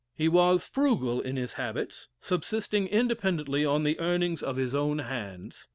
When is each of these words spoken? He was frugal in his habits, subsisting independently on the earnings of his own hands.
He 0.15 0.27
was 0.27 0.67
frugal 0.67 1.21
in 1.21 1.35
his 1.35 1.53
habits, 1.53 2.07
subsisting 2.19 2.87
independently 2.87 3.63
on 3.63 3.83
the 3.83 3.99
earnings 3.99 4.41
of 4.41 4.55
his 4.55 4.73
own 4.73 4.97
hands. 4.97 5.67